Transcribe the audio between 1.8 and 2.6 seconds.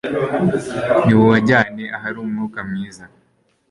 ahari umwuka